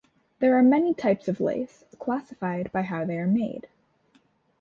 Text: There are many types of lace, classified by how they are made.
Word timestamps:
There 0.39 0.57
are 0.57 0.63
many 0.63 0.95
types 0.95 1.27
of 1.27 1.39
lace, 1.39 1.85
classified 1.99 2.71
by 2.71 2.81
how 2.81 3.05
they 3.05 3.19
are 3.19 3.27
made. 3.27 3.67